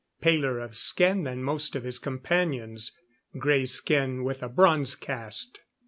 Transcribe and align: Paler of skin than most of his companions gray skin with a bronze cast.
Paler 0.19 0.57
of 0.59 0.75
skin 0.75 1.25
than 1.25 1.43
most 1.43 1.75
of 1.75 1.83
his 1.83 1.99
companions 1.99 2.97
gray 3.37 3.65
skin 3.65 4.23
with 4.23 4.41
a 4.41 4.49
bronze 4.49 4.95
cast. 4.95 5.61